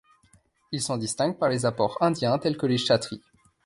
Il 0.71 0.81
s'en 0.81 0.97
distingue 0.97 1.37
par 1.37 1.47
les 1.49 1.67
apports 1.67 1.99
indiens 2.01 2.39
tels 2.39 2.57
que 2.57 2.65
les 2.65 2.79
chhatris. 2.79 3.21